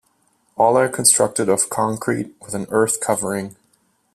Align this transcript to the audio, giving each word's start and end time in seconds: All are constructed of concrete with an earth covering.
All 0.57 0.77
are 0.77 0.89
constructed 0.89 1.47
of 1.47 1.69
concrete 1.69 2.33
with 2.41 2.55
an 2.55 2.65
earth 2.71 2.99
covering. 3.01 3.55